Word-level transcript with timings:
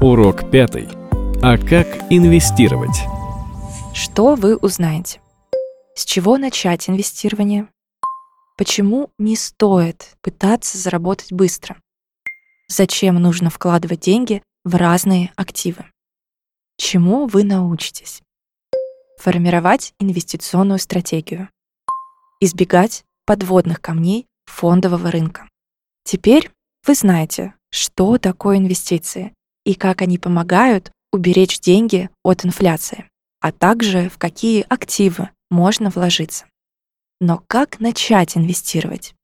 Урок 0.00 0.48
пятый. 0.48 0.86
А 1.42 1.58
как 1.58 1.88
инвестировать? 2.08 3.02
Что 3.92 4.36
вы 4.36 4.56
узнаете? 4.56 5.20
С 5.96 6.04
чего 6.04 6.38
начать 6.38 6.88
инвестирование? 6.88 7.66
Почему 8.56 9.10
не 9.18 9.34
стоит 9.34 10.16
пытаться 10.20 10.78
заработать 10.78 11.32
быстро? 11.32 11.82
Зачем 12.68 13.16
нужно 13.16 13.50
вкладывать 13.50 13.98
деньги 13.98 14.40
в 14.62 14.76
разные 14.76 15.32
активы? 15.34 15.84
Чему 16.76 17.26
вы 17.26 17.42
научитесь? 17.42 18.22
Формировать 19.18 19.94
инвестиционную 19.98 20.78
стратегию. 20.78 21.48
Избегать 22.38 23.02
подводных 23.26 23.80
камней 23.80 24.28
фондового 24.46 25.10
рынка. 25.10 25.48
Теперь 26.04 26.52
вы 26.86 26.94
знаете, 26.94 27.54
что 27.70 28.16
такое 28.18 28.58
инвестиции 28.58 29.34
и 29.68 29.74
как 29.74 30.00
они 30.00 30.16
помогают 30.16 30.90
уберечь 31.12 31.60
деньги 31.60 32.08
от 32.24 32.46
инфляции, 32.46 33.06
а 33.40 33.52
также 33.52 34.08
в 34.08 34.16
какие 34.16 34.64
активы 34.66 35.28
можно 35.50 35.90
вложиться. 35.90 36.46
Но 37.20 37.44
как 37.46 37.78
начать 37.78 38.38
инвестировать? 38.38 39.14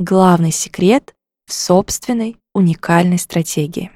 Главный 0.00 0.50
секрет 0.50 1.14
в 1.46 1.52
собственной 1.52 2.38
уникальной 2.54 3.20
стратегии. 3.20 3.92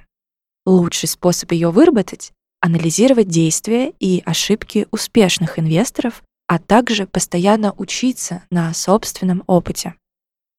Лучший 0.65 1.09
способ 1.09 1.51
ее 1.51 1.73
выработать— 1.73 2.33
анализировать 2.61 3.27
действия 3.27 3.93
и 3.99 4.23
ошибки 4.25 4.87
успешных 4.93 5.59
инвесторов, 5.59 6.23
а 6.47 6.61
также 6.61 7.09
постоянно 7.09 7.73
учиться 7.73 8.45
на 8.53 8.73
собственном 8.73 9.43
опыте. 9.49 9.97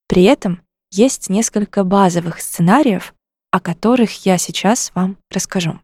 При 0.09 0.23
этом 0.23 0.61
есть 0.91 1.29
несколько 1.29 1.85
базовых 1.85 2.41
сценариев, 2.41 3.13
о 3.53 3.59
которых 3.59 4.25
я 4.25 4.39
сейчас 4.39 4.91
вам 4.95 5.15
расскажу. 5.29 5.79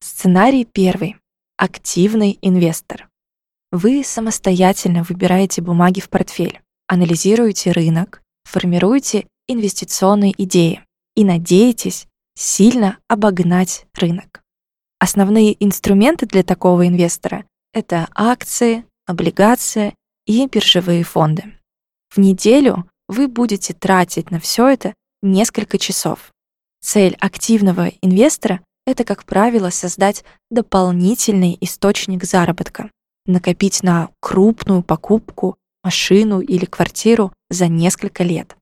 Сценарий 0.00 0.64
первый. 0.64 1.16
Активный 1.58 2.38
инвестор. 2.40 3.10
Вы 3.72 4.02
самостоятельно 4.02 5.02
выбираете 5.02 5.60
бумаги 5.60 6.00
в 6.00 6.08
портфель, 6.08 6.62
анализируете 6.86 7.72
рынок, 7.72 8.22
формируете 8.44 9.26
инвестиционные 9.46 10.32
идеи 10.44 10.80
и 11.14 11.26
надеетесь 11.26 12.06
сильно 12.34 12.96
обогнать 13.06 13.84
рынок. 13.92 14.42
Основные 14.98 15.62
инструменты 15.62 16.24
для 16.24 16.42
такого 16.42 16.88
инвестора— 16.88 17.44
это 17.74 18.08
акции, 18.14 18.86
облигации 19.04 19.94
и 20.24 20.46
биржевые 20.46 21.04
фонды. 21.04 21.58
В 22.08 22.16
неделю 22.16 22.88
вы 23.08 23.28
будете 23.28 23.74
тратить 23.74 24.30
на 24.30 24.40
все 24.40 24.68
это 24.68 24.94
несколько 25.20 25.76
часов. 25.76 26.32
Цель 26.86 27.16
активного 27.18 27.88
инвестора— 28.00 28.60
это, 28.86 29.02
как 29.02 29.24
правило, 29.24 29.70
создать 29.70 30.22
дополнительный 30.52 31.58
источник 31.60 32.22
заработка, 32.22 32.92
накопить 33.26 33.82
на 33.82 34.10
крупную 34.20 34.84
покупку, 34.84 35.56
машину 35.82 36.40
или 36.40 36.64
квартиру 36.64 37.32
за 37.50 37.66
несколько 37.66 38.22
лет. 38.22 38.56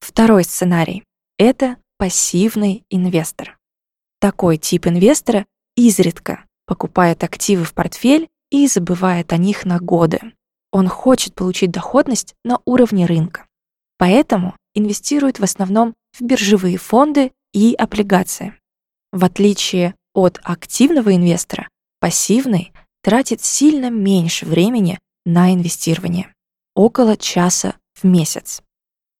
Второй 0.00 0.42
сценарий— 0.42 1.04
это 1.38 1.76
пассивный 1.96 2.82
инвестор. 2.90 3.56
Такой 4.18 4.56
тип 4.56 4.88
инвестора 4.88 5.46
изредка 5.76 6.44
покупает 6.66 7.22
активы 7.22 7.62
в 7.62 7.72
портфель 7.72 8.26
и 8.50 8.66
забывает 8.66 9.32
о 9.32 9.36
них 9.36 9.64
на 9.64 9.78
годы 9.78 10.32
он 10.72 10.88
хочет 10.88 11.34
получить 11.34 11.70
доходность 11.70 12.34
на 12.44 12.58
уровне 12.64 13.06
рынка. 13.06 13.46
Поэтому 13.96 14.56
инвестирует 14.74 15.38
в 15.38 15.44
основном 15.44 15.94
в 16.18 16.22
биржевые 16.22 16.78
фонды 16.78 17.32
и 17.52 17.74
облигации. 17.74 18.54
В 19.12 19.24
отличие 19.24 19.94
от 20.14 20.40
активного 20.42 21.14
инвестора, 21.14 21.68
пассивный 22.00 22.72
тратит 23.02 23.42
сильно 23.44 23.90
меньше 23.90 24.46
времени 24.46 24.98
на 25.24 25.52
инвестирование– 25.52 26.32
около 26.74 27.16
часа 27.16 27.76
в 27.94 28.04
месяц. 28.04 28.62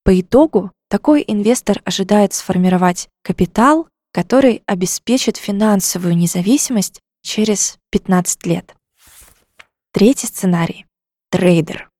По 0.04 0.18
итогу 0.20 0.72
такой 0.88 1.24
инвестор 1.26 1.80
ожидает 1.84 2.32
сформировать 2.32 3.08
капитал, 3.22 3.88
который 4.12 4.62
обеспечит 4.66 5.36
финансовую 5.36 6.16
независимость 6.16 7.00
через 7.22 7.78
15 7.90 8.46
лет. 8.46 8.74
Третий 9.92 10.26
сценарий 10.26 10.86
трейдер. 11.30 11.90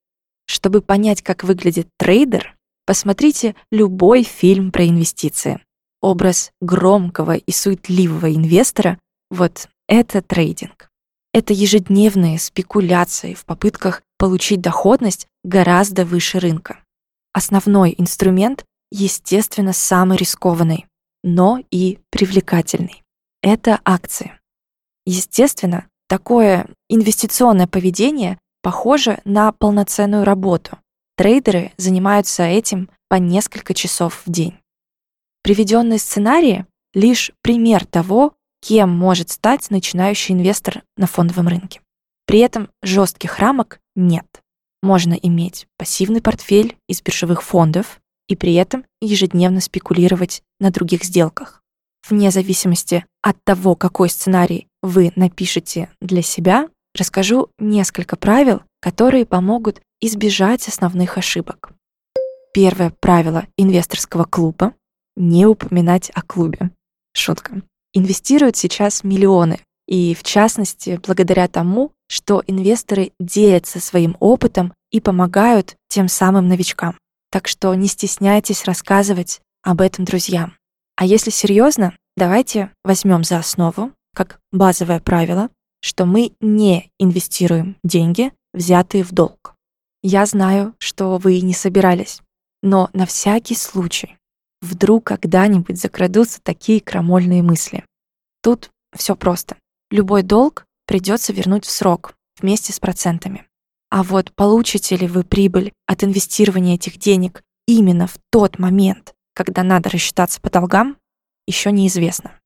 Чтобы 0.47 0.81
понять, 0.81 1.23
как 1.23 1.43
выглядит 1.43 1.89
трейдер, 1.99 2.56
посмотрите 2.87 3.55
любой 3.71 4.23
фильм 4.23 4.73
про 4.73 4.87
инвестиции. 4.87 5.61
Образ 6.01 6.53
громкого 6.61 7.35
и 7.37 7.53
суетливого 7.53 8.35
инвестора— 8.35 8.99
вот 9.31 9.69
это 9.89 10.23
трейдинг. 10.23 10.91
Это 11.35 11.53
ежедневные 11.53 12.39
спекуляции 12.39 13.35
в 13.35 13.45
попытках 13.45 14.03
получить 14.17 14.61
доходность 14.61 15.27
гораздо 15.45 16.05
выше 16.05 16.39
рынка. 16.39 16.79
Основной 17.33 17.95
инструмент, 17.99 18.65
естественно, 18.91 19.73
самый 19.73 20.17
рискованный, 20.17 20.87
но 21.23 21.63
и 21.71 21.99
привлекательный. 22.11 23.03
Это 23.43 23.81
акции. 23.85 24.39
Естественно, 25.05 25.87
такое 26.09 26.67
инвестиционное 26.89 27.67
поведение 27.67 28.39
похоже 28.63 29.21
на 29.25 29.53
полноценную 29.53 30.25
работу. 30.25 30.79
Трейдеры 31.17 31.73
занимаются 31.79 32.43
этим 32.43 32.91
по 33.09 33.15
несколько 33.17 33.73
часов 33.73 34.23
в 34.27 34.31
день. 34.31 34.55
Приведенные 35.43 35.99
сценарии— 35.99 36.67
лишь 36.95 37.33
пример 37.43 37.87
того, 37.87 38.35
кем 38.61 38.91
может 38.91 39.31
стать 39.31 39.71
начинающий 39.71 40.35
инвестор 40.35 40.83
на 40.97 41.07
фондовом 41.07 41.49
рынке. 41.49 41.81
При 42.27 42.41
этом 42.41 42.69
жестких 42.83 43.39
рамок 43.39 43.81
нет. 43.95 44.27
Можно 44.83 45.15
иметь 45.15 45.67
пассивный 45.79 46.21
портфель 46.21 46.77
из 46.89 47.01
биржевых 47.01 47.43
фондов 47.43 48.01
и 48.29 48.37
при 48.37 48.55
этом 48.55 48.85
ежедневно 49.01 49.61
спекулировать 49.61 50.43
на 50.61 50.71
других 50.71 51.05
сделках. 51.05 51.63
Вне 52.09 52.31
зависимости 52.31 53.05
от 53.23 53.37
того, 53.45 53.75
какой 53.75 54.11
сценарий 54.11 54.69
вы 54.83 55.13
напишете 55.17 55.91
для 56.01 56.23
себя, 56.23 56.69
расскажу 56.95 57.49
несколько 57.59 58.17
правил, 58.17 58.63
которые 58.81 59.27
помогут 59.27 59.81
избежать 60.01 60.69
основных 60.69 61.19
ошибок. 61.19 61.71
Первое 62.53 62.91
правило 63.01 63.47
инвесторского 63.57 64.25
клуба— 64.25 64.75
не 65.17 65.47
упоминать 65.47 66.11
о 66.15 66.23
клубе. 66.23 66.71
Шутка. 67.15 67.63
Инвестируют 67.93 68.57
сейчас 68.57 69.05
миллионы, 69.05 69.61
и 69.87 70.15
в 70.15 70.23
частности, 70.23 71.01
благодаря 71.07 71.49
тому, 71.49 71.93
что 72.09 72.43
инвесторы 72.47 73.13
делятся 73.19 73.81
своим 73.81 74.17
опытом 74.21 74.75
и 74.91 75.01
помогают 75.01 75.77
тем 75.89 76.09
самым 76.09 76.49
новичкам. 76.49 76.99
Так 77.31 77.49
что 77.49 77.75
не 77.75 77.89
стесняйтесь 77.89 78.65
рассказывать 78.65 79.41
об 79.63 79.81
этом 79.81 80.05
друзьям. 80.05 80.57
А 80.97 81.05
если 81.05 81.31
серьезно, 81.31 81.97
давайте 82.17 82.71
возьмем 82.85 83.25
за 83.25 83.39
основу, 83.39 83.93
как 84.15 84.41
базовое 84.53 85.01
правило, 85.01 85.51
что 85.81 86.07
мы 86.07 86.33
не 86.41 86.91
инвестируем 86.99 87.77
деньги, 87.85 88.33
взятые 88.55 89.05
в 89.05 89.13
долг. 89.13 89.56
Я 90.03 90.27
знаю, 90.27 90.75
что 90.79 91.19
вы 91.19 91.41
не 91.41 91.55
собирались, 91.55 92.21
но 92.63 92.91
на 92.93 93.07
всякий 93.07 93.55
случай, 93.55 94.17
вдруг 94.61 95.05
когда-нибудь 95.05 95.81
закрадутся 95.81 96.41
такие 96.43 96.81
крамольные 96.81 97.43
мысли. 97.43 97.85
Тут 98.43 98.71
все 98.95 99.17
просто. 99.17 99.57
Любой 99.91 100.23
долг 100.23 100.65
придется 100.87 101.33
вернуть 101.33 101.65
в 101.65 101.71
срок 101.71 102.15
вместе 102.41 102.73
с 102.73 102.81
процентами. 102.81 103.47
А 103.91 104.03
вот 104.03 104.33
получите 104.35 104.97
ли 104.97 105.07
вы 105.07 105.25
прибыль 105.25 105.73
от 105.87 106.05
инвестирования 106.05 106.75
этих 106.75 106.99
денег 106.99 107.43
именно 107.67 108.07
в 108.07 108.19
тот 108.31 108.59
момент, 108.59 109.15
когда 109.35 109.63
надо 109.63 109.91
рассчитаться 109.91 110.41
по 110.41 110.51
долгам, 110.51 110.97
еще 111.47 111.71
неизвестно. 111.71 112.39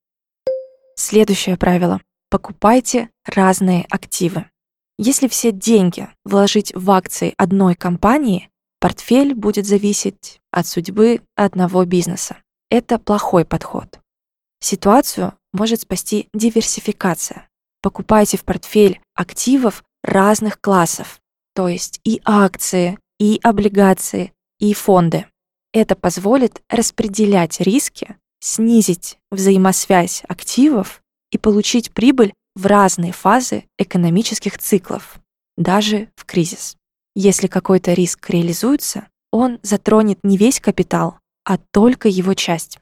Следующее 0.96 1.56
правило. 1.56 2.00
Покупайте 2.28 3.10
разные 3.24 3.86
активы. 3.88 4.46
Если 5.02 5.28
все 5.28 5.50
деньги 5.50 6.10
вложить 6.26 6.74
в 6.74 6.90
акции 6.90 7.32
одной 7.38 7.74
компании, 7.74 8.50
портфель 8.80 9.32
будет 9.32 9.64
зависеть 9.64 10.42
от 10.50 10.66
судьбы 10.66 11.22
одного 11.36 11.86
бизнеса. 11.86 12.36
Это 12.68 12.98
плохой 12.98 13.46
подход. 13.46 13.98
Ситуацию 14.60 15.32
может 15.54 15.80
спасти 15.80 16.28
диверсификация. 16.34 17.48
Покупайте 17.80 18.36
в 18.36 18.44
портфель 18.44 19.00
активов 19.14 19.84
разных 20.04 20.60
классов, 20.60 21.22
то 21.54 21.66
есть 21.66 21.98
и 22.04 22.20
акции, 22.26 22.98
и 23.18 23.40
облигации, 23.42 24.34
и 24.58 24.74
фонды. 24.74 25.24
Это 25.72 25.96
позволит 25.96 26.60
распределять 26.68 27.58
риски, 27.62 28.18
снизить 28.40 29.16
взаимосвязь 29.30 30.24
активов 30.28 31.02
и 31.30 31.38
получить 31.38 31.90
прибыль 31.90 32.34
в 32.60 32.66
разные 32.66 33.12
фазы 33.12 33.64
экономических 33.78 34.58
циклов, 34.58 35.18
даже 35.56 36.08
в 36.14 36.26
кризис. 36.26 36.76
Если 37.14 37.46
какой-то 37.46 37.94
риск 37.94 38.28
реализуется, 38.28 39.08
он 39.32 39.58
затронет 39.62 40.18
не 40.22 40.36
весь 40.36 40.60
капитал, 40.60 41.18
а 41.44 41.56
только 41.56 42.08
его 42.08 42.34
часть. 42.34 42.78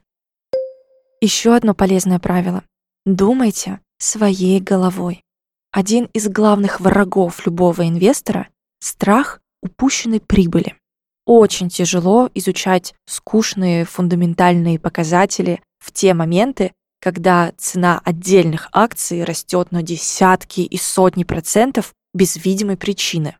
Еще 1.21 1.55
одно 1.55 1.73
полезное 1.73 2.19
правило. 2.19 2.63
Думайте 3.05 3.79
своей 3.99 4.59
головой. 4.59 5.23
Один 5.71 6.05
из 6.13 6.27
главных 6.27 6.81
врагов 6.81 7.45
любого 7.45 7.87
инвестора— 7.87 8.49
страх 8.79 9.39
упущенной 9.61 10.19
прибыли. 10.19 10.75
Очень 11.25 11.69
тяжело 11.69 12.29
изучать 12.33 12.95
скучные 13.05 13.85
фундаментальные 13.85 14.79
показатели 14.79 15.61
в 15.77 15.91
те 15.91 16.13
моменты, 16.13 16.73
когда 16.99 17.53
цена 17.57 18.01
отдельных 18.03 18.69
акций 18.71 19.23
растет 19.23 19.71
на 19.71 19.83
десятки 19.83 20.61
и 20.61 20.77
сотни 20.77 21.23
процентов 21.23 21.93
без 22.13 22.35
видимой 22.43 22.77
причины. 22.77 23.37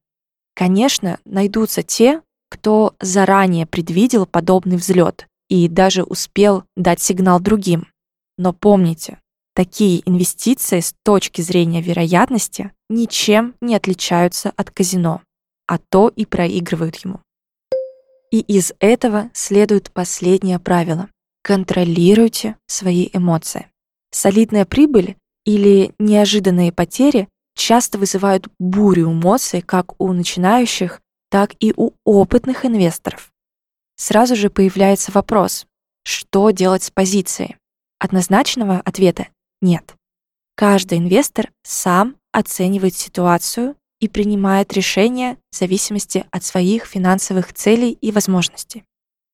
Конечно, 0.56 1.20
найдутся 1.26 1.84
те, 1.84 2.22
кто 2.50 2.96
заранее 3.00 3.66
предвидел 3.66 4.26
подобный 4.26 4.78
взлет 4.78 5.28
и 5.50 5.68
даже 5.68 6.04
успел 6.04 6.64
дать 6.76 7.02
сигнал 7.02 7.40
другим. 7.40 7.88
Но 8.38 8.54
помните, 8.54 9.20
такие 9.56 10.08
инвестиции 10.10 10.80
с 10.80 10.94
точки 11.04 11.42
зрения 11.42 11.82
вероятности 11.82 12.72
ничем 12.90 13.56
не 13.62 13.76
отличаются 13.76 14.52
от 14.56 14.72
казино, 14.72 15.22
а 15.68 15.78
то 15.78 16.10
и 16.10 16.26
проигрывают 16.26 16.96
ему. 16.98 17.20
И 18.32 18.42
из 18.42 18.74
этого 18.80 19.30
следует 19.34 19.92
последнее 19.92 20.60
правило. 20.60 21.10
Контролируйте 21.50 22.58
свои 22.68 23.10
эмоции. 23.12 23.72
Солидная 24.12 24.66
прибыль 24.66 25.16
или 25.46 25.96
неожиданные 25.98 26.72
потери 26.72 27.28
часто 27.56 27.98
вызывают 27.98 28.48
бурю 28.60 29.12
эмоций 29.12 29.64
как 29.64 30.00
у 30.00 30.14
начинающих, 30.14 31.02
так 31.32 31.56
и 31.60 31.74
у 31.76 31.94
опытных 32.06 32.68
инвесторов. 32.68 33.32
Сразу 33.96 34.36
же 34.36 34.52
появляется 34.52 35.12
вопрос, 35.12 35.66
что 36.04 36.52
делать 36.52 36.84
с 36.84 36.92
позицией? 36.92 37.58
Однозначного 37.98 38.84
ответа 38.86 39.30
нет. 39.60 39.96
Каждый 40.56 41.00
инвестор 41.00 41.50
сам 41.64 42.16
оценивает 42.32 42.94
ситуацию 42.94 43.76
и 44.00 44.08
принимает 44.08 44.72
решения 44.74 45.40
в 45.50 45.56
зависимости 45.56 46.28
от 46.30 46.44
своих 46.44 46.86
финансовых 46.86 47.52
целей 47.56 47.94
и 47.94 48.12
возможностей. 48.12 48.84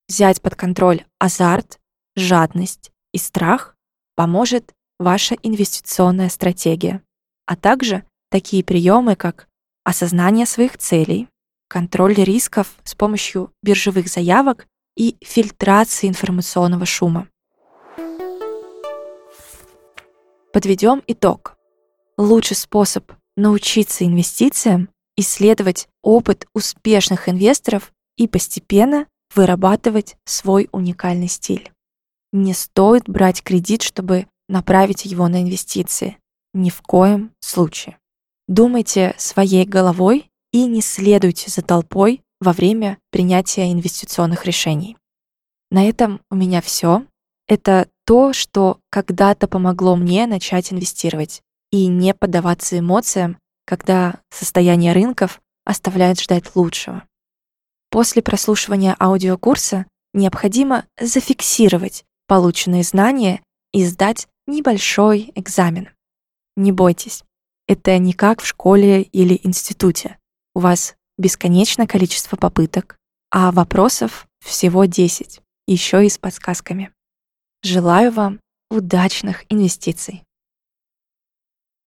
Взять 0.07 0.41
под 0.41 0.55
контроль 0.55 1.03
азарт, 1.19 1.77
жадность 2.15 2.91
и 3.13 3.17
страх 3.17 3.75
поможет 4.15 4.73
ваша 4.99 5.35
инвестиционная 5.43 6.29
стратегия, 6.29 7.01
а 7.45 7.55
также 7.55 8.03
такие 8.29 8.63
приемы, 8.63 9.15
как 9.15 9.47
осознание 9.83 10.45
своих 10.45 10.77
целей, 10.77 11.27
контроль 11.67 12.15
рисков 12.15 12.73
с 12.83 12.95
помощью 12.95 13.51
биржевых 13.61 14.07
заявок 14.07 14.67
и 14.95 15.17
фильтрации 15.21 16.07
информационного 16.07 16.85
шума. 16.85 17.27
Подведем 20.53 21.03
итог. 21.07 21.57
Лучший 22.17 22.55
способ 22.55 23.11
научиться 23.35 24.05
инвестициям— 24.05 24.89
исследовать 25.17 25.89
опыт 26.01 26.47
успешных 26.53 27.27
инвесторов 27.27 27.91
и 28.15 28.27
постепенно 28.29 29.07
вырабатывать 29.33 30.15
свой 30.23 30.69
уникальный 30.71 31.27
стиль. 31.27 31.74
Не 32.37 32.53
стоит 32.53 33.07
брать 33.07 33.41
кредит, 33.41 33.81
чтобы 33.81 34.27
направить 34.49 35.05
его 35.05 35.29
на 35.29 35.41
инвестиции. 35.41 36.17
Ни 36.53 36.69
в 36.69 36.81
коем 36.81 37.31
случае. 37.39 37.97
Думайте 38.49 39.15
своей 39.17 39.63
головой 39.63 40.29
и 40.51 40.65
не 40.65 40.81
следуйте 40.81 41.49
за 41.49 41.61
толпой 41.61 42.21
во 42.41 42.51
время 42.51 42.97
принятия 43.09 43.71
инвестиционных 43.71 44.45
решений. 44.45 44.97
На 45.71 45.87
этом 45.87 46.19
у 46.29 46.35
меня 46.35 46.59
все. 46.59 47.05
Это 47.47 47.87
то, 48.05 48.33
что 48.33 48.79
когда-то 48.89 49.47
помогло 49.47 49.95
мне 49.95 50.27
начать 50.27 50.73
инвестировать 50.73 51.41
и 51.71 51.87
не 51.87 52.13
поддаваться 52.13 52.77
эмоциям, 52.77 53.37
когда 53.65 54.19
состояние 54.29 54.91
рынков 54.91 55.41
оставляет 55.63 56.19
ждать 56.19 56.53
лучшего. 56.53 57.05
После 57.91 58.21
прослушивания 58.21 58.93
аудиокурса 58.99 59.85
необходимо 60.13 60.83
зафиксировать 60.99 62.03
полученные 62.27 62.83
знания 62.83 63.41
и 63.73 63.85
сдать 63.85 64.27
небольшой 64.47 65.31
экзамен. 65.35 65.89
Не 66.55 66.71
бойтесь, 66.71 67.23
это 67.67 67.97
не 67.97 68.13
как 68.13 68.41
в 68.41 68.45
школе 68.45 69.01
или 69.01 69.39
институте. 69.43 70.17
У 70.53 70.59
вас 70.59 70.95
бесконечное 71.17 71.87
количество 71.87 72.35
попыток, 72.35 72.97
а 73.31 73.51
вопросов 73.51 74.27
всего 74.43 74.85
10, 74.85 75.41
еще 75.67 76.05
и 76.05 76.09
с 76.09 76.17
подсказками. 76.17 76.91
Желаю 77.63 78.11
вам 78.11 78.39
удачных 78.69 79.45
инвестиций. 79.49 80.24